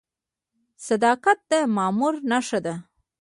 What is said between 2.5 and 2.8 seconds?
ده؟